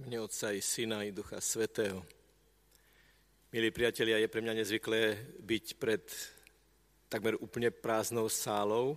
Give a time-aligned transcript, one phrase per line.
[0.00, 2.00] mne Otca i Syna i Ducha Svetého.
[3.52, 5.00] Milí priatelia, je pre mňa nezvyklé
[5.44, 6.00] byť pred
[7.12, 8.96] takmer úplne prázdnou sálou.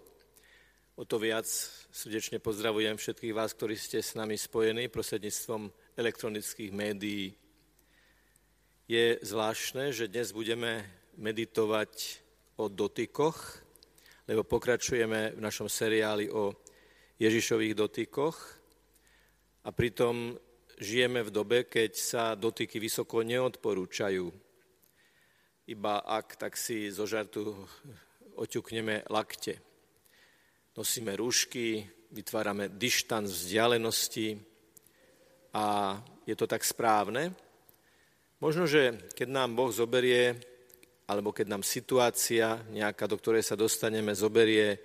[0.96, 1.44] O to viac
[1.92, 5.68] srdečne pozdravujem všetkých vás, ktorí ste s nami spojení prostredníctvom
[6.00, 7.36] elektronických médií.
[8.88, 10.88] Je zvláštne, že dnes budeme
[11.20, 12.24] meditovať
[12.64, 13.60] o dotykoch,
[14.24, 16.56] lebo pokračujeme v našom seriáli o
[17.20, 18.38] Ježišových dotykoch
[19.68, 20.40] a pritom
[20.80, 24.26] žijeme v dobe, keď sa dotyky vysoko neodporúčajú.
[25.70, 27.56] Iba ak, tak si zo žartu
[28.36, 29.62] oťukneme lakte.
[30.74, 34.38] Nosíme rúšky, vytvárame dištanc vzdialenosti
[35.54, 37.34] a je to tak správne.
[38.42, 40.36] Možno, že keď nám Boh zoberie,
[41.08, 44.82] alebo keď nám situácia nejaká, do ktorej sa dostaneme, zoberie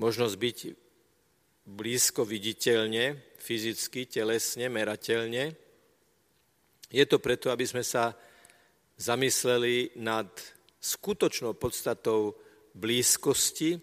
[0.00, 0.58] možnosť byť
[1.68, 5.50] blízko viditeľne, fyzicky, telesne, merateľne.
[6.86, 8.14] Je to preto, aby sme sa
[8.94, 10.30] zamysleli nad
[10.78, 12.38] skutočnou podstatou
[12.78, 13.74] blízkosti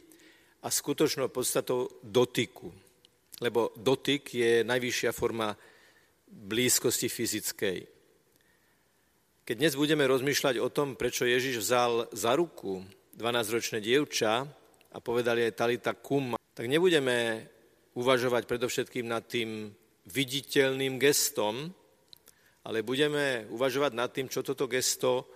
[0.63, 2.71] a skutočnou podstatou dotyku.
[3.43, 5.51] Lebo dotyk je najvyššia forma
[6.27, 7.77] blízkosti fyzickej.
[9.43, 12.85] Keď dnes budeme rozmýšľať o tom, prečo Ježiš vzal za ruku
[13.17, 14.45] 12-ročné dievča
[14.93, 17.49] a povedali aj Talita kum, tak nebudeme
[17.99, 19.67] uvažovať predovšetkým nad tým
[20.07, 21.67] viditeľným gestom,
[22.63, 25.27] ale budeme uvažovať nad tým, čo toto gesto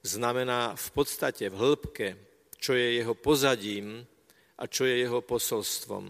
[0.00, 2.08] znamená v podstate, v hĺbke,
[2.56, 4.00] čo je jeho pozadím
[4.56, 6.08] a čo je jeho posolstvom.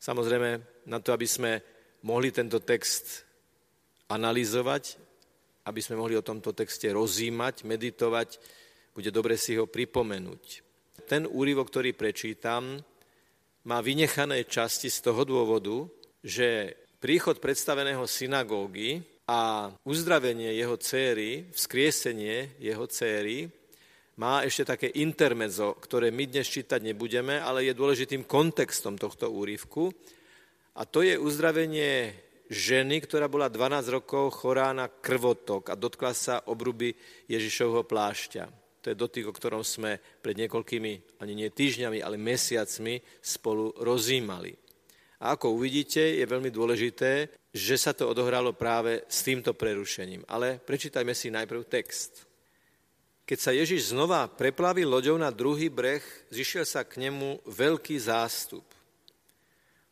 [0.00, 0.50] Samozrejme,
[0.88, 1.52] na to, aby sme
[2.04, 3.28] mohli tento text
[4.08, 5.00] analyzovať,
[5.64, 8.36] aby sme mohli o tomto texte rozímať, meditovať,
[8.92, 10.64] bude dobre si ho pripomenúť.
[11.08, 12.84] Ten úryvok, ktorý prečítam,
[13.64, 15.88] má vynechané časti z toho dôvodu,
[16.20, 23.48] že príchod predstaveného synagógy a uzdravenie jeho céry, vzkriesenie jeho céry,
[24.14, 29.90] má ešte také intermezo, ktoré my dnes čítať nebudeme, ale je dôležitým kontextom tohto úryvku.
[30.78, 32.14] A to je uzdravenie
[32.46, 36.94] ženy, ktorá bola 12 rokov chorá na krvotok a dotkla sa obruby
[37.26, 38.63] Ježišovho plášťa.
[38.84, 44.52] To je dotyk, o ktorom sme pred niekoľkými, ani nie týždňami, ale mesiacmi spolu rozímali.
[45.24, 50.28] A ako uvidíte, je veľmi dôležité, že sa to odohralo práve s týmto prerušením.
[50.28, 52.28] Ale prečítajme si najprv text.
[53.24, 58.68] Keď sa Ježiš znova preplavil loďou na druhý breh, zišiel sa k nemu veľký zástup.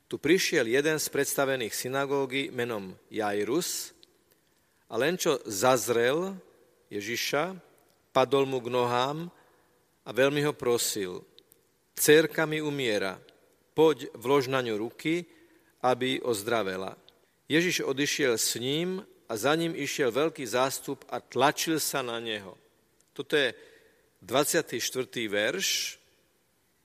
[0.04, 3.96] Tu prišiel jeden z predstavených synagógy menom Jairus
[4.92, 6.36] a len čo zazrel
[6.92, 7.71] Ježiša,
[8.12, 9.32] padol mu k nohám
[10.04, 11.24] a veľmi ho prosil.
[11.96, 13.16] Cérka mi umiera,
[13.72, 15.24] poď vlož na ňu ruky,
[15.82, 16.94] aby ozdravela.
[17.48, 22.56] Ježiš odišiel s ním a za ním išiel veľký zástup a tlačil sa na neho.
[23.12, 23.52] Toto je
[24.22, 24.78] 24.
[25.28, 25.98] verš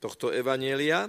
[0.02, 1.08] tohto evanielia.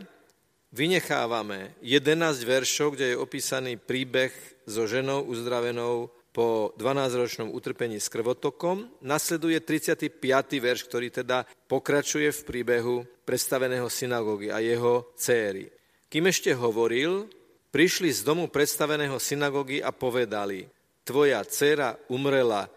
[0.69, 4.29] Vynechávame 11 veršov, kde je opísaný príbeh
[4.69, 9.01] so ženou uzdravenou po 12-ročnom utrpení s krvotokom.
[9.01, 10.21] Nasleduje 35.
[10.61, 12.95] verš, ktorý teda pokračuje v príbehu
[13.25, 15.69] predstaveného synagógy a jeho céry.
[16.09, 17.29] Kým ešte hovoril,
[17.69, 20.65] prišli z domu predstaveného synagógy a povedali,
[21.05, 22.69] tvoja dcera umrela,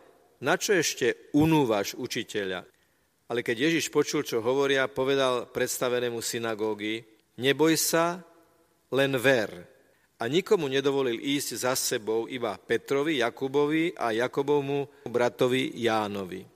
[0.42, 2.66] na čo ešte unúvaš učiteľa?
[3.32, 7.00] Ale keď Ježiš počul, čo hovoria, povedal predstavenému synagógy,
[7.40, 8.20] neboj sa,
[8.92, 9.71] len ver
[10.22, 16.46] a nikomu nedovolil ísť za sebou iba Petrovi, Jakubovi a Jakobovmu bratovi Jánovi.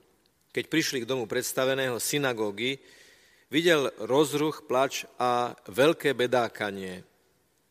[0.54, 2.78] Keď prišli k domu predstaveného synagógy,
[3.50, 7.02] videl rozruch, plač a veľké bedákanie.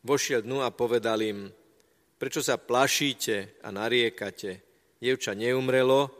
[0.04, 1.48] Vošiel dnu a povedal im,
[2.20, 4.68] prečo sa plašíte a nariekate?
[5.00, 6.12] Dievča neumrelo,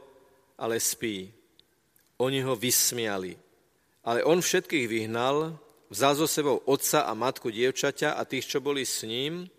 [0.56, 1.28] ale spí.
[2.16, 3.36] Oni ho vysmiali.
[4.08, 5.52] Ale on všetkých vyhnal,
[5.92, 9.52] vzal so sebou otca a matku dievčaťa a tých, čo boli s ním,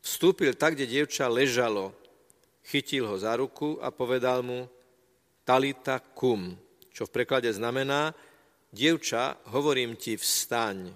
[0.00, 1.92] Vstúpil tak, kde dievča ležalo,
[2.64, 4.64] chytil ho za ruku a povedal mu
[5.44, 6.56] talita kum,
[6.92, 8.16] čo v preklade znamená
[8.72, 10.88] dievča, hovorím ti, vstaň.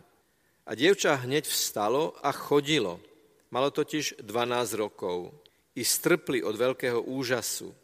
[0.65, 3.03] A dievča hneď vstalo a chodilo.
[3.53, 5.31] Malo totiž 12 rokov.
[5.75, 7.75] I strpli od veľkého úžasu.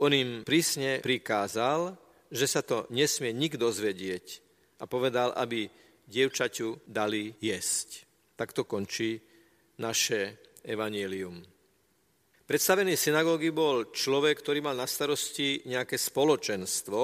[0.00, 1.98] On im prísne prikázal,
[2.32, 4.40] že sa to nesmie nikto zvedieť
[4.80, 5.68] a povedal, aby
[6.08, 8.08] dievčaťu dali jesť.
[8.34, 9.20] Takto končí
[9.82, 11.42] naše evanielium.
[12.46, 17.00] Predstavený synagógy bol človek, ktorý mal na starosti nejaké spoločenstvo,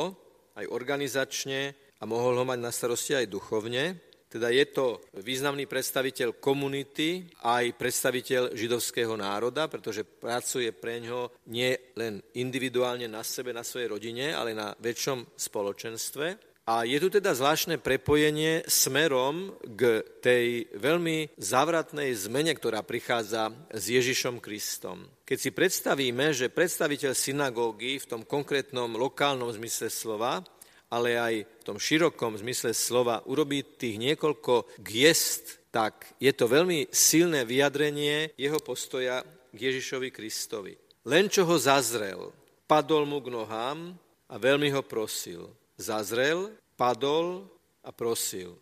[0.54, 3.98] aj organizačne, a mohol ho mať na starosti aj duchovne.
[4.28, 11.72] Teda je to významný predstaviteľ komunity, aj predstaviteľ židovského národa, pretože pracuje pre ňo nie
[11.96, 16.47] len individuálne na sebe, na svojej rodine, ale na väčšom spoločenstve.
[16.68, 23.88] A je tu teda zvláštne prepojenie smerom k tej veľmi zavratnej zmene, ktorá prichádza s
[23.88, 25.08] Ježišom Kristom.
[25.24, 30.44] Keď si predstavíme, že predstaviteľ synagógy v tom konkrétnom lokálnom zmysle slova,
[30.92, 36.92] ale aj v tom širokom zmysle slova urobí tých niekoľko gest, tak je to veľmi
[36.92, 40.76] silné vyjadrenie jeho postoja k Ježišovi Kristovi.
[41.08, 42.28] Len čo ho zazrel,
[42.68, 43.96] padol mu k nohám
[44.28, 47.46] a veľmi ho prosil zazrel, padol
[47.86, 48.58] a prosil.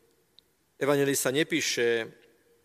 [0.77, 2.13] Evangelista nepíše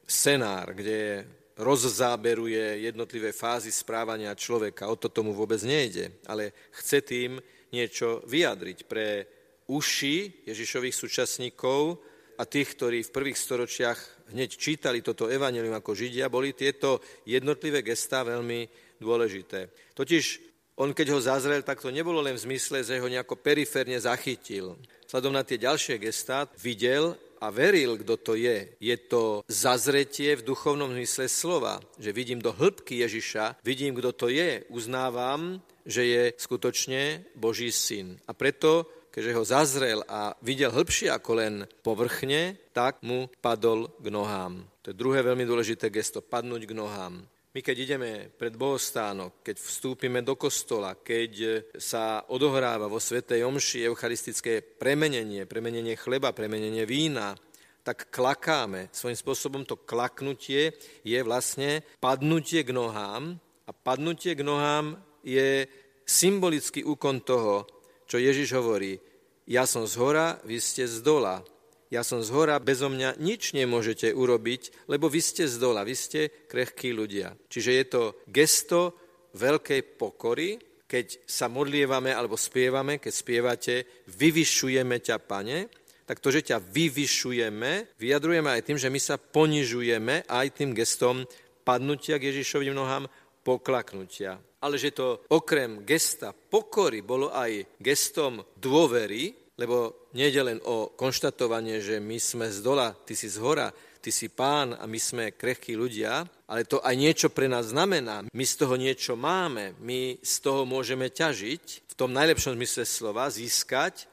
[0.04, 1.24] scenár, kde
[1.56, 4.92] rozzáberuje jednotlivé fázy správania človeka.
[4.92, 7.40] O to tomu vôbec nejde, ale chce tým
[7.72, 9.26] niečo vyjadriť pre
[9.72, 12.04] uši Ježišových súčasníkov
[12.36, 14.00] a tých, ktorí v prvých storočiach
[14.36, 18.68] hneď čítali toto evanelium ako Židia, boli tieto jednotlivé gestá veľmi
[19.00, 19.72] dôležité.
[19.96, 24.00] Totiž on keď ho zazrel, tak to nebolo len v zmysle, že ho nejako periférne
[24.00, 24.80] zachytil.
[25.08, 28.70] Vzhľadom na tie ďalšie gestá videl a veril, kto to je.
[28.78, 34.28] Je to zazretie v duchovnom zmysle slova, že vidím do hĺbky Ježiša, vidím, kto to
[34.30, 38.22] je, uznávam, že je skutočne Boží syn.
[38.30, 44.08] A preto, keďže ho zazrel a videl hĺbšie ako len povrchne, tak mu padol k
[44.14, 44.62] nohám.
[44.86, 47.26] To je druhé veľmi dôležité gesto, padnúť k nohám.
[47.52, 53.92] My keď ideme pred bohostánok, keď vstúpime do kostola, keď sa odohráva vo Svetej Omši
[53.92, 57.36] eucharistické premenenie, premenenie chleba, premenenie vína,
[57.84, 58.88] tak klakáme.
[58.96, 63.36] Svojím spôsobom to klaknutie je vlastne padnutie k nohám
[63.68, 65.68] a padnutie k nohám je
[66.08, 67.68] symbolický úkon toho,
[68.08, 68.96] čo Ježiš hovorí.
[69.44, 71.44] Ja som z hora, vy ste z dola
[71.92, 75.92] ja som z hora, bezo mňa nič nemôžete urobiť, lebo vy ste z dola, vy
[75.92, 77.36] ste krehkí ľudia.
[77.52, 78.96] Čiže je to gesto
[79.36, 80.56] veľkej pokory,
[80.88, 83.76] keď sa modlievame alebo spievame, keď spievate,
[84.08, 85.68] vyvyšujeme ťa, pane,
[86.08, 91.24] tak to, že ťa vyvyšujeme, vyjadrujeme aj tým, že my sa ponižujeme aj tým gestom
[91.64, 93.08] padnutia k Ježišovým nohám,
[93.44, 94.40] poklaknutia.
[94.62, 101.78] Ale že to okrem gesta pokory bolo aj gestom dôvery, lebo nejde len o konštatovanie,
[101.78, 103.70] že my sme z dola, ty si z hora,
[104.02, 108.26] ty si pán a my sme krehkí ľudia, ale to aj niečo pre nás znamená.
[108.34, 113.30] My z toho niečo máme, my z toho môžeme ťažiť, v tom najlepšom zmysle slova,
[113.30, 114.10] získať.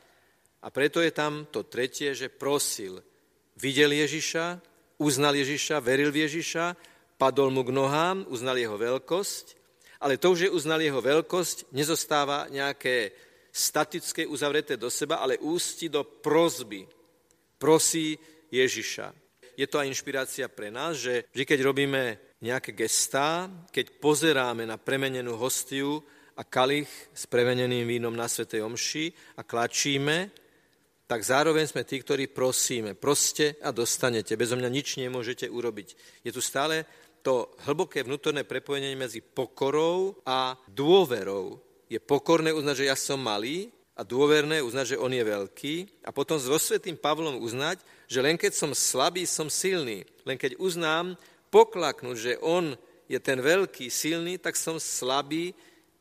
[0.61, 3.01] A preto je tam to tretie, že prosil.
[3.57, 4.61] Videl Ježiša,
[5.01, 6.77] uznal Ježiša, veril v Ježiša,
[7.17, 9.57] padol mu k nohám, uznal jeho veľkosť,
[9.99, 13.15] ale to, že uznal jeho veľkosť, nezostáva nejaké
[13.59, 16.87] statické, uzavreté do seba, ale ústi do prozby.
[17.59, 18.15] Prosí
[18.55, 19.11] Ježiša.
[19.59, 22.03] Je to aj inšpirácia pre nás, že vždy, keď robíme
[22.39, 25.99] nejaké gestá, keď pozeráme na premenenú hostiu
[26.39, 30.31] a kalich s premeneným vínom na Svetej Omši a klačíme,
[31.11, 32.95] tak zároveň sme tí, ktorí prosíme.
[32.95, 34.39] Proste a dostanete.
[34.39, 36.23] Bezo mňa nič nemôžete urobiť.
[36.23, 36.87] Je tu stále
[37.27, 43.73] to hlboké vnútorné prepojenie medzi pokorou a dôverou je pokorné uznať, že ja som malý
[43.99, 45.75] a dôverné uznať, že on je veľký
[46.07, 50.07] a potom so svetým Pavlom uznať, že len keď som slabý, som silný.
[50.23, 51.19] Len keď uznám,
[51.51, 52.77] poklaknúť, že on
[53.09, 55.57] je ten veľký, silný, tak som slabý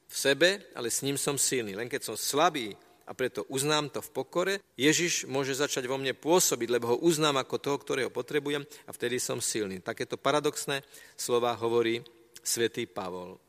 [0.08, 1.74] v sebe, ale s ním som silný.
[1.74, 2.76] Len keď som slabý
[3.08, 7.40] a preto uznám to v pokore, Ježiš môže začať vo mne pôsobiť, lebo ho uznám
[7.40, 9.80] ako toho, ktorého potrebujem a vtedy som silný.
[9.80, 10.84] Takéto paradoxné
[11.16, 12.04] slova hovorí
[12.44, 13.47] svätý Pavol.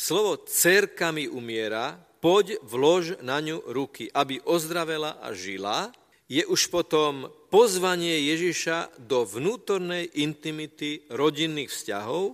[0.00, 1.92] Slovo cerka mi umiera,
[2.24, 5.92] poď vlož na ňu ruky, aby ozdravela a žila,
[6.24, 12.32] je už potom pozvanie Ježiša do vnútornej intimity rodinných vzťahov,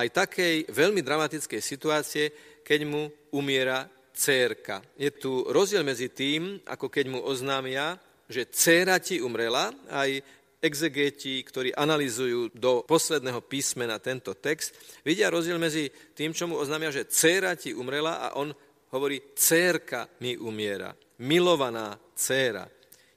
[0.00, 2.24] aj takej veľmi dramatickej situácie,
[2.64, 3.84] keď mu umiera
[4.16, 4.80] cérka.
[4.96, 8.00] Je tu rozdiel medzi tým, ako keď mu oznámia,
[8.32, 10.24] že céra ti umrela, aj
[10.64, 14.72] exegeti, ktorí analizujú do posledného písmena tento text,
[15.04, 18.48] vidia rozdiel medzi tým, čo mu oznámia, že dcéra ti umrela a on
[18.96, 22.64] hovorí, cérka mi umiera, milovaná dcéra.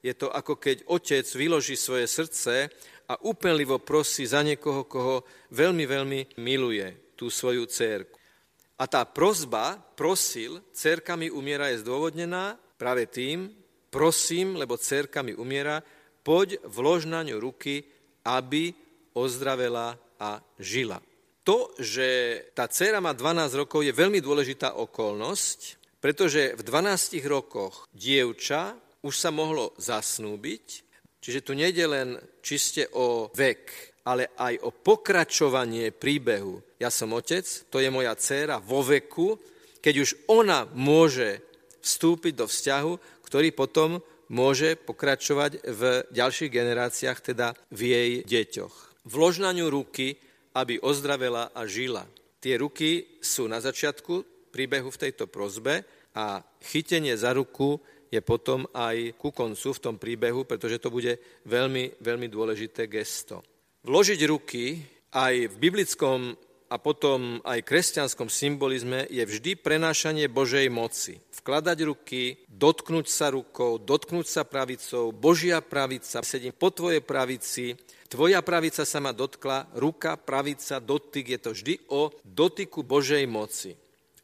[0.04, 2.68] Je to ako keď otec vyloží svoje srdce
[3.08, 8.20] a úpenlivo prosí za niekoho, koho veľmi, veľmi miluje, tú svoju cérku.
[8.78, 13.50] A tá prozba, prosil, cérka mi umiera, je zdôvodnená práve tým,
[13.90, 15.82] prosím, lebo cérka mi umiera,
[16.28, 17.88] poď vlož na ňu ruky,
[18.28, 18.76] aby
[19.16, 21.00] ozdravela a žila.
[21.48, 27.88] To, že tá dcera má 12 rokov, je veľmi dôležitá okolnosť, pretože v 12 rokoch
[27.96, 32.08] dievča už sa mohlo zasnúbiť, Čiže tu nejde len
[32.40, 36.62] čiste o vek, ale aj o pokračovanie príbehu.
[36.78, 39.34] Ja som otec, to je moja dcéra vo veku,
[39.82, 41.42] keď už ona môže
[41.82, 42.92] vstúpiť do vzťahu,
[43.26, 45.82] ktorý potom môže pokračovať v
[46.12, 49.04] ďalších generáciách, teda v jej deťoch.
[49.08, 50.20] Vlož na ňu ruky,
[50.56, 52.04] aby ozdravela a žila.
[52.38, 55.82] Tie ruky sú na začiatku príbehu v tejto prozbe
[56.14, 61.12] a chytenie za ruku je potom aj ku koncu v tom príbehu, pretože to bude
[61.44, 63.44] veľmi, veľmi dôležité gesto.
[63.84, 64.80] Vložiť ruky
[65.12, 66.32] aj v biblickom
[66.68, 71.16] a potom aj kresťanskom symbolizme je vždy prenášanie Božej moci.
[71.40, 77.72] Vkladať ruky, dotknúť sa rukou, dotknúť sa pravicou, Božia pravica, sedím po tvojej pravici,
[78.12, 83.72] tvoja pravica sa ma dotkla, ruka, pravica, dotyk, je to vždy o dotyku Božej moci.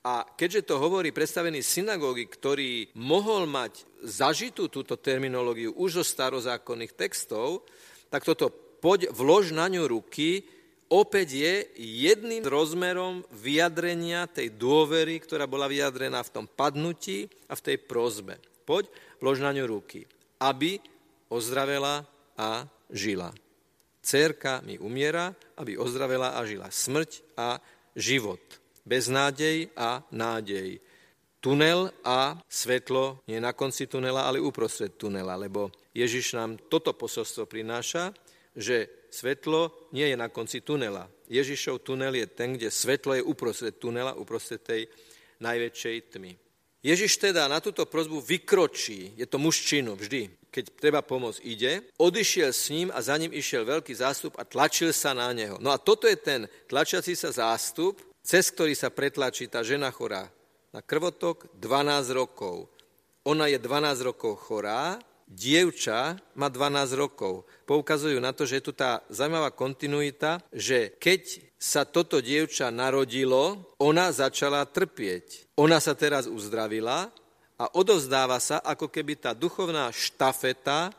[0.04, 6.92] A keďže to hovorí predstavený synagógy, ktorý mohol mať zažitú túto terminológiu už zo starozákonných
[6.92, 7.64] textov,
[8.12, 8.52] tak toto
[8.84, 10.44] poď vlož na ňu ruky,
[10.92, 17.64] opäť je jedným rozmerom vyjadrenia tej dôvery, ktorá bola vyjadrená v tom padnutí a v
[17.64, 18.40] tej prozbe.
[18.64, 18.88] Poď,
[19.20, 20.08] vlož na ňu ruky,
[20.40, 20.80] aby
[21.28, 22.04] ozdravela
[22.36, 23.32] a žila.
[24.04, 26.68] Cérka mi umiera, aby ozdravela a žila.
[26.68, 27.56] Smrť a
[27.96, 28.40] život.
[28.84, 30.76] Beznádej a nádej.
[31.40, 37.44] Tunel a svetlo nie na konci tunela, ale uprostred tunela, lebo Ježiš nám toto posolstvo
[37.44, 38.16] prináša,
[38.54, 41.06] že Svetlo nie je na konci tunela.
[41.30, 44.90] Ježišov tunel je ten, kde svetlo je uprostred tunela, uprostred tej
[45.38, 46.34] najväčšej tmy.
[46.82, 52.50] Ježiš teda na túto prozbu vykročí, je to mužčinu vždy, keď treba pomôcť, ide, odišiel
[52.50, 55.56] s ním a za ním išiel veľký zástup a tlačil sa na neho.
[55.62, 60.26] No a toto je ten tlačiaci sa zástup, cez ktorý sa pretlačí tá žena chorá
[60.74, 62.66] na krvotok 12 rokov.
[63.24, 67.48] Ona je 12 rokov chorá, dievča má 12 rokov.
[67.64, 73.72] Poukazujú na to, že je tu tá zaujímavá kontinuita, že keď sa toto dievča narodilo,
[73.80, 75.56] ona začala trpieť.
[75.56, 77.08] Ona sa teraz uzdravila
[77.56, 80.92] a odovzdáva sa ako keby tá duchovná štafeta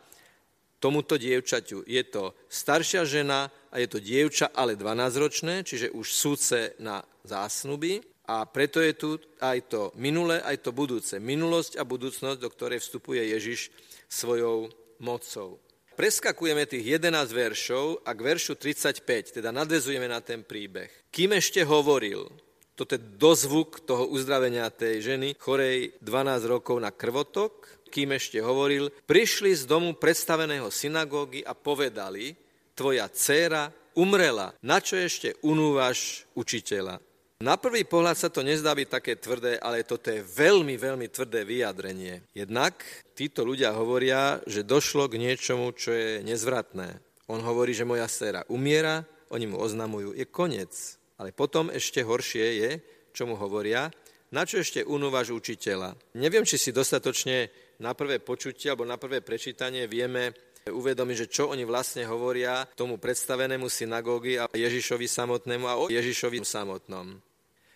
[0.82, 1.86] tomuto dievčaťu.
[1.86, 8.02] Je to staršia žena a je to dievča, ale 12-ročné, čiže už súce na zásnuby.
[8.26, 11.14] A preto je tu aj to minulé, aj to budúce.
[11.22, 13.70] Minulosť a budúcnosť, do ktorej vstupuje Ježiš
[14.16, 14.72] svojou
[15.04, 15.60] mocou.
[15.96, 20.92] Preskakujeme tých 11 veršov a k veršu 35, teda nadvezujeme na ten príbeh.
[21.12, 22.28] Kým ešte hovoril,
[22.76, 28.92] toto je dozvuk toho uzdravenia tej ženy, chorej 12 rokov na krvotok, kým ešte hovoril,
[29.08, 32.36] prišli z domu predstaveného synagógy a povedali,
[32.76, 37.00] tvoja dcéra umrela, na čo ešte unúvaš učiteľa?
[37.46, 41.46] Na prvý pohľad sa to nezdá byť také tvrdé, ale toto je veľmi, veľmi tvrdé
[41.46, 42.26] vyjadrenie.
[42.34, 42.74] Jednak
[43.14, 46.98] títo ľudia hovoria, že došlo k niečomu, čo je nezvratné.
[47.30, 50.74] On hovorí, že moja séra umiera, oni mu oznamujú, je koniec.
[51.22, 52.72] Ale potom ešte horšie je,
[53.14, 53.94] čo mu hovoria,
[54.34, 56.18] na čo ešte unúvaš učiteľa.
[56.18, 60.34] Neviem, či si dostatočne na prvé počutie alebo na prvé prečítanie vieme
[60.66, 66.42] uvedomiť, že čo oni vlastne hovoria tomu predstavenému synagógy a Ježišovi samotnému a o Ježišovi
[66.42, 67.35] samotnom.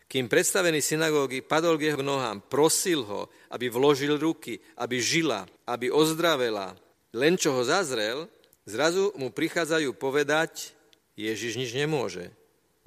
[0.09, 5.93] Kým predstavený synagógy padol k jeho nohám, prosil ho, aby vložil ruky, aby žila, aby
[5.93, 6.73] ozdravela.
[7.13, 8.25] Len čo ho zazrel,
[8.65, 10.73] zrazu mu prichádzajú povedať,
[11.13, 12.33] Ježiš nič nemôže.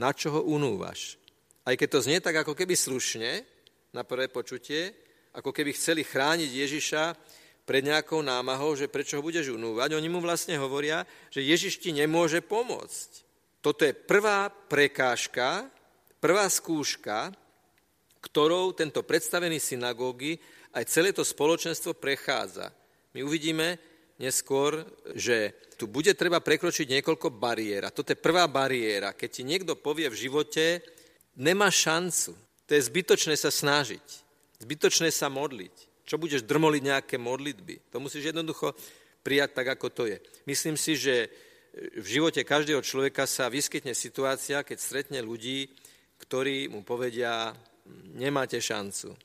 [0.02, 1.14] Na čo ho unúvaš?
[1.62, 3.46] Aj keď to znie tak ako keby slušne,
[3.94, 4.90] na prvé počutie,
[5.36, 7.02] ako keby chceli chrániť Ježiša
[7.62, 9.94] pred nejakou námahou, že prečo ho budeš unúvať.
[9.94, 13.08] Oni mu vlastne hovoria, že Ježiš ti nemôže pomôcť.
[13.62, 15.70] Toto je prvá prekážka,
[16.22, 17.34] prvá skúška,
[18.22, 20.38] ktorou tento predstavený synagógy
[20.70, 22.70] aj celé to spoločenstvo prechádza.
[23.12, 23.82] My uvidíme
[24.22, 24.86] neskôr,
[25.18, 27.90] že tu bude treba prekročiť niekoľko bariér.
[27.90, 29.18] A toto je prvá bariéra.
[29.18, 30.78] Keď ti niekto povie v živote,
[31.34, 32.38] nemá šancu.
[32.70, 34.06] To je zbytočné sa snažiť.
[34.62, 37.88] Zbytočné sa modliť čo budeš drmoliť nejaké modlitby?
[37.94, 38.74] To musíš jednoducho
[39.22, 40.18] prijať tak, ako to je.
[40.44, 41.30] Myslím si, že
[41.72, 45.72] v živote každého človeka sa vyskytne situácia, keď stretne ľudí,
[46.22, 47.50] ktorí mu povedia,
[48.14, 49.18] nemáte šancu.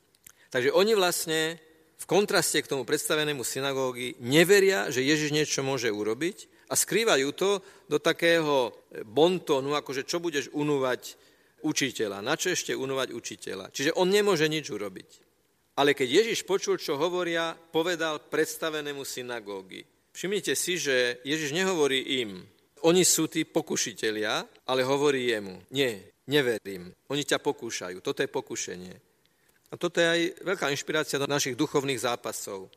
[0.50, 1.56] Takže oni vlastne
[1.98, 7.62] v kontraste k tomu predstavenému synagógy neveria, že Ježiš niečo môže urobiť a skrývajú to
[7.86, 8.74] do takého
[9.06, 11.18] bontónu, akože čo budeš unúvať
[11.62, 13.74] učiteľa, na čo ešte unúvať učiteľa.
[13.74, 15.10] Čiže on nemôže nič urobiť.
[15.78, 19.86] Ale keď Ježiš počul, čo hovoria, povedal predstavenému synagógy.
[20.10, 22.42] Všimnite si, že Ježiš nehovorí im,
[22.82, 25.98] oni sú tí pokušitelia, ale hovorí jemu, nie,
[26.28, 28.94] neverím, oni ťa pokúšajú, toto je pokušenie.
[29.68, 32.72] A toto je aj veľká inšpirácia do našich duchovných zápasov.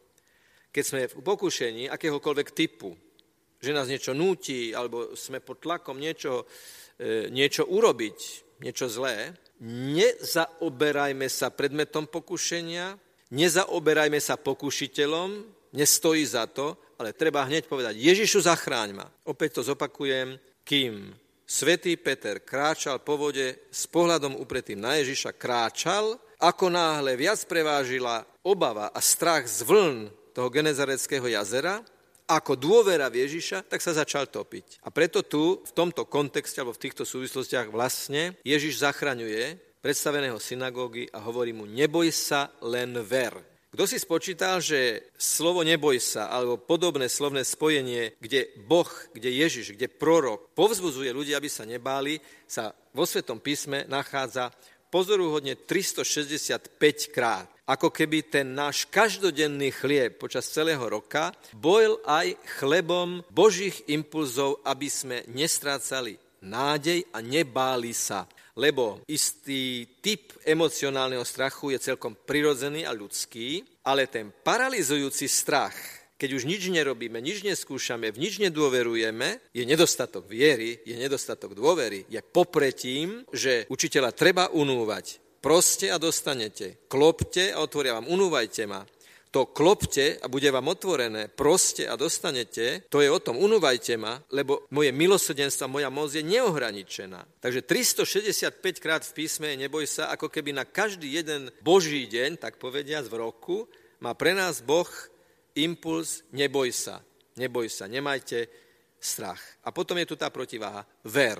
[0.72, 2.96] Keď sme v pokušení akéhokoľvek typu,
[3.62, 6.50] že nás niečo núti, alebo sme pod tlakom niečo,
[6.98, 8.18] e, niečo urobiť,
[8.64, 12.98] niečo zlé, nezaoberajme sa predmetom pokušenia,
[13.32, 15.30] nezaoberajme sa pokušiteľom,
[15.78, 19.08] nestojí za to, ale treba hneď povedať, Ježišu zachráň ma.
[19.30, 21.14] Opäť to zopakujem, kým
[21.52, 28.24] svätý Peter kráčal po vode s pohľadom upretým na Ježiša, kráčal, ako náhle viac prevážila
[28.40, 31.84] obava a strach z vln toho Genezareckého jazera,
[32.32, 34.80] ako dôvera v Ježiša, tak sa začal topiť.
[34.88, 41.12] A preto tu, v tomto kontexte, alebo v týchto súvislostiach vlastne, Ježiš zachraňuje predstaveného synagógy
[41.12, 43.36] a hovorí mu, neboj sa, len ver.
[43.72, 49.80] Kto si spočítal, že slovo neboj sa, alebo podobné slovné spojenie, kde Boh, kde Ježiš,
[49.80, 54.52] kde prorok povzbudzuje ľudí, aby sa nebáli, sa vo Svetom písme nachádza
[54.92, 63.24] pozoruhodne 365 krát ako keby ten náš každodenný chlieb počas celého roka bol aj chlebom
[63.32, 68.28] Božích impulzov, aby sme nestrácali nádej a nebáli sa.
[68.60, 75.76] Lebo istý typ emocionálneho strachu je celkom prirodzený a ľudský, ale ten paralizujúci strach,
[76.20, 82.06] keď už nič nerobíme, nič neskúšame, v nič nedôverujeme, je nedostatok viery, je nedostatok dôvery,
[82.06, 86.86] je popretím, že učiteľa treba unúvať, proste a dostanete.
[86.86, 88.06] Klopte a otvoria vám.
[88.06, 88.86] Unúvajte ma.
[89.32, 94.20] To klopte a bude vám otvorené, proste a dostanete, to je o tom, unúvajte ma,
[94.28, 97.40] lebo moje milosrdenstvo, moja moc je neohraničená.
[97.40, 102.60] Takže 365 krát v písme neboj sa, ako keby na každý jeden boží deň, tak
[102.60, 103.58] povediať v roku,
[104.04, 104.92] má pre nás Boh
[105.56, 107.00] impuls, neboj sa,
[107.40, 108.52] neboj sa, nemajte
[109.00, 109.40] strach.
[109.64, 111.40] A potom je tu tá protiváha, ver.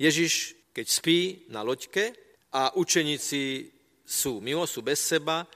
[0.00, 2.16] Ježiš, keď spí na loďke,
[2.50, 3.70] a učeníci
[4.02, 5.46] sú mimo, sú bez seba,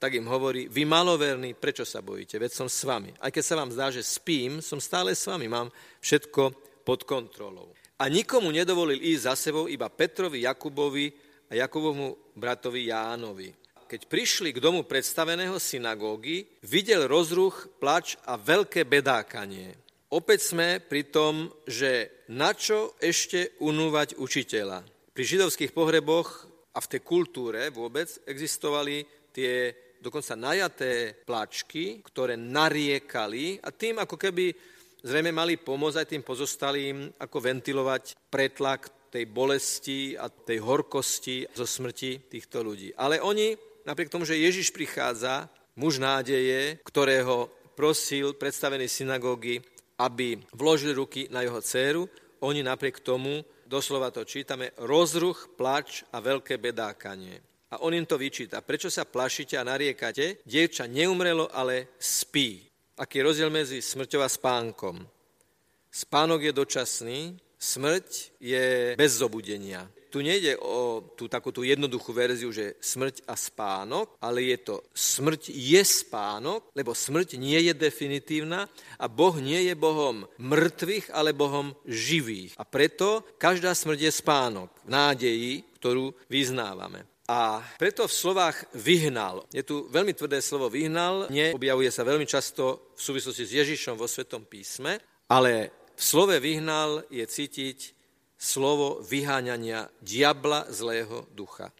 [0.00, 3.12] tak im hovorí, vy maloverní, prečo sa bojíte, veď som s vami.
[3.20, 5.68] Aj keď sa vám zdá, že spím, som stále s vami, mám
[6.00, 6.56] všetko
[6.88, 7.76] pod kontrolou.
[8.00, 11.12] A nikomu nedovolil ísť za sebou, iba Petrovi, Jakubovi
[11.52, 13.52] a Jakubovmu bratovi Jánovi.
[13.84, 19.76] Keď prišli k domu predstaveného synagógy, videl rozruch, plač a veľké bedákanie.
[20.16, 24.80] Opäť sme pri tom, že na čo ešte unúvať učiteľa?
[25.12, 33.60] Pri židovských pohreboch a v tej kultúre vôbec existovali tie dokonca najaté plačky, ktoré nariekali
[33.60, 34.52] a tým ako keby
[35.04, 41.66] zrejme mali pomôcť aj tým pozostalým, ako ventilovať pretlak tej bolesti a tej horkosti zo
[41.66, 42.94] smrti týchto ľudí.
[42.94, 49.60] Ale oni, napriek tomu, že Ježiš prichádza, muž nádeje, ktorého prosil predstavený synagógy,
[50.00, 52.08] aby vložili ruky na jeho dceru,
[52.40, 57.49] oni napriek tomu doslova to čítame, rozruch, plač a veľké bedákanie.
[57.70, 58.58] A on im to vyčíta.
[58.66, 60.42] Prečo sa plašíte a nariekate?
[60.42, 62.66] Dievča neumrelo, ale spí.
[62.98, 64.98] Aký je rozdiel medzi smrťou a spánkom?
[65.90, 67.20] Spánok je dočasný,
[67.58, 69.86] smrť je bez zobudenia.
[70.10, 74.74] Tu nejde o tú takú tú jednoduchú verziu, že smrť a spánok, ale je to
[74.90, 78.66] smrť je spánok, lebo smrť nie je definitívna
[78.98, 82.58] a Boh nie je Bohom mŕtvych, ale Bohom živých.
[82.58, 87.09] A preto každá smrť je spánok v nádeji, ktorú vyznávame.
[87.30, 92.90] A preto v slovách vyhnal, je tu veľmi tvrdé slovo vyhnal, neobjavuje sa veľmi často
[92.98, 94.98] v súvislosti s Ježišom vo Svetom písme,
[95.30, 97.94] ale v slove vyhnal je cítiť
[98.34, 101.70] slovo vyháňania diabla zlého ducha.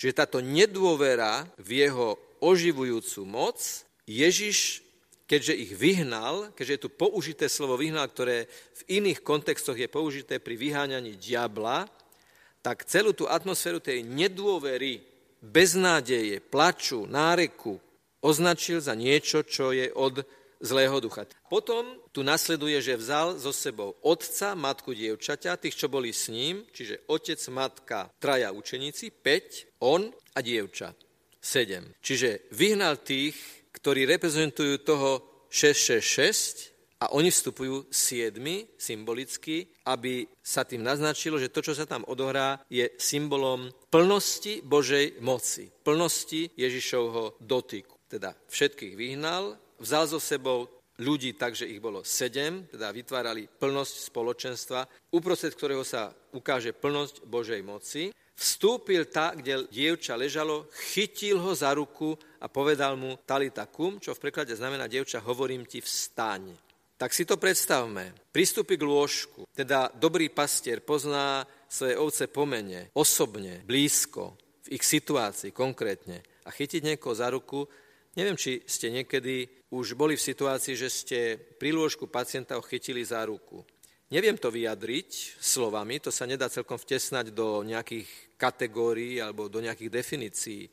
[0.00, 3.60] Čiže táto nedôvera v jeho oživujúcu moc,
[4.08, 4.80] Ježiš,
[5.28, 10.40] keďže ich vyhnal, keďže je tu použité slovo vyhnal, ktoré v iných kontextoch je použité
[10.40, 11.92] pri vyháňaní diabla,
[12.62, 15.02] tak celú tú atmosféru tej nedôvery,
[15.42, 17.82] beznádeje, plaču, náreku
[18.22, 20.22] označil za niečo, čo je od
[20.62, 21.26] zlého ducha.
[21.50, 26.62] Potom tu nasleduje, že vzal so sebou otca, matku, dievčaťa, tých, čo boli s ním,
[26.70, 30.94] čiže otec, matka, traja učeníci, 5, on a dievča,
[31.42, 31.98] 7.
[31.98, 33.34] Čiže vyhnal tých,
[33.74, 35.10] ktorí reprezentujú toho
[35.50, 36.71] 666
[37.02, 42.62] a oni vstupujú siedmi symbolicky, aby sa tým naznačilo, že to, čo sa tam odohrá,
[42.70, 47.98] je symbolom plnosti Božej moci, plnosti Ježišovho dotyku.
[48.06, 50.70] Teda všetkých vyhnal, vzal so sebou
[51.02, 57.26] ľudí tak, že ich bolo sedem, teda vytvárali plnosť spoločenstva, uprostred ktorého sa ukáže plnosť
[57.26, 58.14] Božej moci.
[58.38, 64.14] Vstúpil tak, kde dievča ležalo, chytil ho za ruku a povedal mu talita kum, čo
[64.14, 66.71] v preklade znamená dievča, hovorím ti, vstaň.
[67.02, 68.14] Tak si to predstavme.
[68.30, 74.86] Pristúpi k lôžku, teda dobrý pastier pozná svoje ovce po mene, osobne, blízko, v ich
[74.86, 77.66] situácii konkrétne a chytiť niekoho za ruku
[78.12, 83.24] Neviem, či ste niekedy už boli v situácii, že ste pri lôžku pacienta chytili za
[83.24, 83.64] ruku.
[84.12, 89.88] Neviem to vyjadriť slovami, to sa nedá celkom vtesnať do nejakých kategórií alebo do nejakých
[89.88, 90.68] definícií.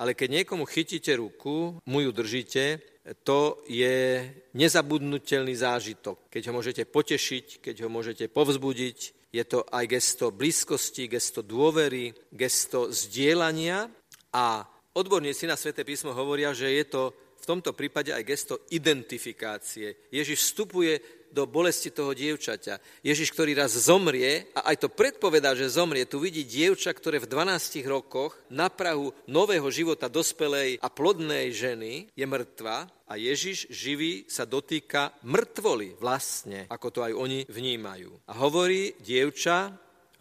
[0.00, 4.26] Ale keď niekomu chytíte ruku, mu ju držíte, to je
[4.58, 6.26] nezabudnutelný zážitok.
[6.26, 8.98] Keď ho môžete potešiť, keď ho môžete povzbudiť,
[9.30, 13.86] je to aj gesto blízkosti, gesto dôvery, gesto zdieľania
[14.34, 14.64] a
[14.96, 17.02] odborníci na Svete písmo hovoria, že je to
[17.46, 20.10] v tomto prípade aj gesto identifikácie.
[20.10, 20.98] Ježiš vstupuje
[21.30, 23.06] do bolesti toho dievčaťa.
[23.06, 27.30] Ježiš, ktorý raz zomrie, a aj to predpovedá, že zomrie, tu vidí dievča, ktoré v
[27.30, 34.26] 12 rokoch na Prahu nového života dospelej a plodnej ženy je mŕtva a Ježiš živý
[34.26, 38.26] sa dotýka mŕtvoli vlastne, ako to aj oni vnímajú.
[38.26, 39.70] A hovorí, dievča,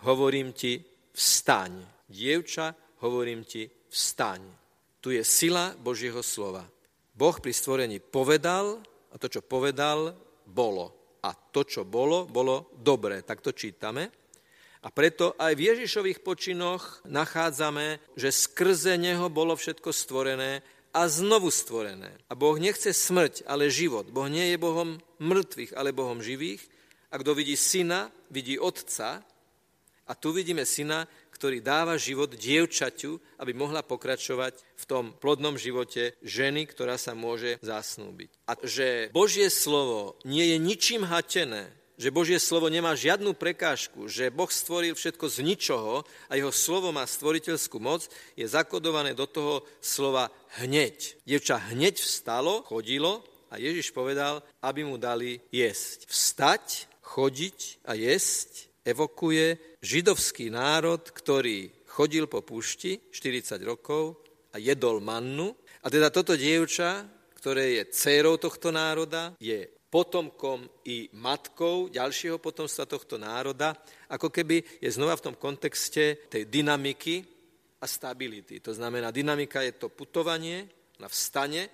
[0.05, 0.77] hovorím ti,
[1.09, 1.73] vstaň.
[2.05, 2.69] Dievča,
[3.01, 4.45] hovorím ti, vstaň.
[5.01, 6.74] Tu je sila Božieho slova.
[7.15, 10.11] Boh pri stvorení povedal a to, čo povedal,
[10.43, 11.17] bolo.
[11.23, 13.23] A to, čo bolo, bolo dobré.
[13.23, 14.11] Tak to čítame.
[14.85, 20.61] A preto aj v Ježišových počinoch nachádzame, že skrze Neho bolo všetko stvorené
[20.93, 22.13] a znovu stvorené.
[22.29, 24.05] A Boh nechce smrť, ale život.
[24.13, 26.61] Boh nie je Bohom mŕtvych, ale Bohom živých.
[27.09, 29.25] A kto vidí syna, vidí otca.
[30.05, 36.15] A tu vidíme syna, ktorý dáva život dievčaťu, aby mohla pokračovať v tom plodnom živote
[36.23, 38.31] ženy, ktorá sa môže zasnúbiť.
[38.47, 44.31] A že Božie slovo nie je ničím hatené, že Božie slovo nemá žiadnu prekážku, že
[44.31, 49.63] Boh stvoril všetko z ničoho a jeho slovo má stvoriteľskú moc, je zakodované do toho
[49.79, 50.27] slova
[50.59, 51.19] hneď.
[51.23, 56.11] Dievča hneď vstalo, chodilo a Ježiš povedal, aby mu dali jesť.
[56.11, 64.21] Vstať, chodiť a jesť evokuje židovský národ, ktorý chodil po púšti 40 rokov
[64.53, 65.57] a jedol mannu.
[65.81, 72.85] A teda toto dievča, ktoré je dcérou tohto národa, je potomkom i matkou ďalšieho potomstva
[72.85, 73.73] tohto národa,
[74.11, 77.23] ako keby je znova v tom kontexte tej dynamiky
[77.79, 78.59] a stability.
[78.59, 80.67] To znamená, dynamika je to putovanie
[80.99, 81.71] na vstane,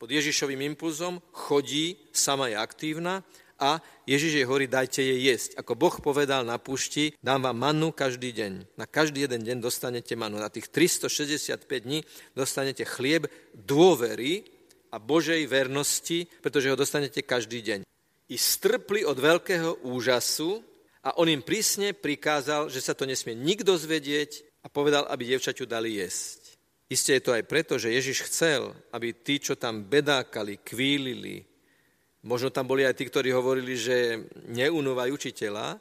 [0.00, 3.20] pod Ježišovým impulzom chodí, sama je aktívna
[3.60, 5.60] a Ježiš jej hovorí, dajte jej jesť.
[5.60, 8.80] Ako Boh povedal na púšti, dám vám mannu každý deň.
[8.80, 10.40] Na každý jeden deň dostanete mannu.
[10.40, 12.00] Na tých 365 dní
[12.32, 14.48] dostanete chlieb dôvery
[14.90, 17.80] a Božej vernosti, pretože ho dostanete každý deň.
[18.32, 20.64] I strpli od veľkého úžasu
[21.04, 25.68] a on im prísne prikázal, že sa to nesmie nikto zvedieť a povedal, aby dievčaťu
[25.68, 26.56] dali jesť.
[26.90, 31.46] Isté je to aj preto, že Ježiš chcel, aby tí, čo tam bedákali, kvílili,
[32.20, 35.80] Možno tam boli aj tí, ktorí hovorili, že neunúvajú učiteľa.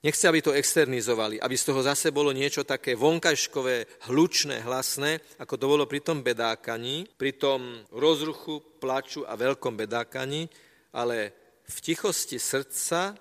[0.00, 5.54] Nechce, aby to externizovali, aby z toho zase bolo niečo také vonkajškové, hlučné, hlasné, ako
[5.60, 10.48] to bolo pri tom bedákaní, pri tom rozruchu, plaču a veľkom bedákaní,
[10.96, 11.36] ale
[11.68, 13.12] v tichosti srdca,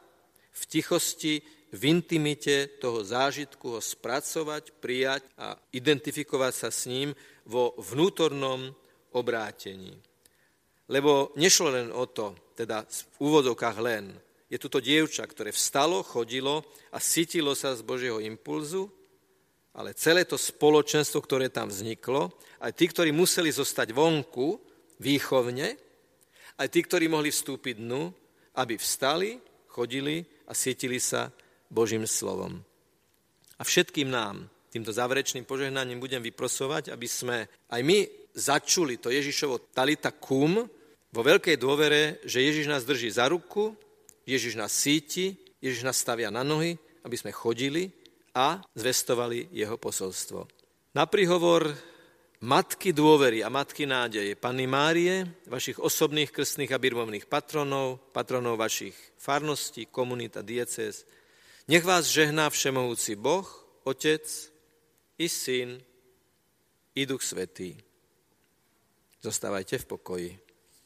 [0.55, 7.11] v tichosti, v intimite toho zážitku ho spracovať, prijať a identifikovať sa s ním
[7.43, 8.71] vo vnútornom
[9.11, 9.99] obrátení.
[10.89, 14.09] Lebo nešlo len o to, teda v úvodokách len,
[14.49, 18.89] je tu to dievča, ktoré vstalo, chodilo a cítilo sa z Božieho impulzu,
[19.77, 24.57] ale celé to spoločenstvo, ktoré tam vzniklo, aj tí, ktorí museli zostať vonku
[24.97, 25.77] výchovne,
[26.57, 28.09] aj tí, ktorí mohli vstúpiť dnu,
[28.57, 29.37] aby vstali,
[29.69, 31.29] chodili a cítili sa
[31.69, 32.57] Božím slovom.
[33.55, 37.97] A všetkým nám, týmto záverečným požehnaním budem vyprosovať, aby sme aj my
[38.33, 40.65] začuli to Ježišovo talita kum,
[41.09, 43.73] vo veľkej dôvere, že Ježiš nás drží za ruku,
[44.29, 47.89] Ježiš nás síti, Ježiš nás stavia na nohy, aby sme chodili
[48.37, 50.45] a zvestovali jeho posolstvo.
[50.93, 51.73] Na príhovor
[52.39, 58.95] matky dôvery a matky nádeje, Panny Márie, vašich osobných krstných a birmovných patronov, patronov vašich
[59.19, 61.03] farností, komunít a diecéz,
[61.69, 63.45] nech vás žehná všemohúci Boh,
[63.85, 64.25] Otec
[65.17, 65.77] i Syn
[66.95, 67.77] i Duch Svetý.
[69.21, 70.48] Zostávajte v pokoji.